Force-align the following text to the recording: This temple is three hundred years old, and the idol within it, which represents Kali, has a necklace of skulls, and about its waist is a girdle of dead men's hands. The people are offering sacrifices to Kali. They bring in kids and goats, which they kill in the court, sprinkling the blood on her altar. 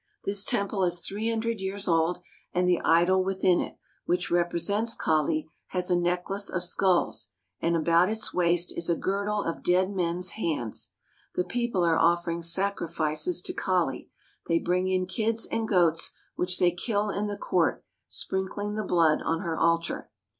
This 0.25 0.43
temple 0.43 0.83
is 0.83 0.99
three 0.99 1.29
hundred 1.29 1.61
years 1.61 1.87
old, 1.87 2.23
and 2.53 2.67
the 2.67 2.79
idol 2.81 3.23
within 3.23 3.59
it, 3.59 3.77
which 4.07 4.31
represents 4.31 4.95
Kali, 4.95 5.47
has 5.67 5.91
a 5.91 5.95
necklace 5.95 6.49
of 6.49 6.63
skulls, 6.63 7.27
and 7.61 7.75
about 7.77 8.09
its 8.11 8.33
waist 8.33 8.75
is 8.75 8.89
a 8.89 8.95
girdle 8.95 9.43
of 9.43 9.61
dead 9.61 9.91
men's 9.93 10.31
hands. 10.31 10.89
The 11.35 11.43
people 11.43 11.83
are 11.83 11.99
offering 11.99 12.41
sacrifices 12.41 13.43
to 13.43 13.53
Kali. 13.53 14.09
They 14.47 14.57
bring 14.57 14.87
in 14.87 15.05
kids 15.05 15.45
and 15.45 15.67
goats, 15.67 16.13
which 16.35 16.57
they 16.57 16.71
kill 16.71 17.11
in 17.11 17.27
the 17.27 17.37
court, 17.37 17.85
sprinkling 18.07 18.73
the 18.73 18.83
blood 18.83 19.19
on 19.23 19.41
her 19.41 19.55
altar. 19.55 20.09